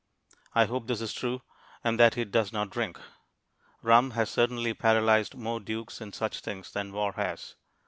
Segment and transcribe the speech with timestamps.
[0.55, 1.43] I hope this is true
[1.83, 2.99] and that he does not drink.
[3.83, 7.53] Rum has certainly paralyzed more dukes and such things than war has.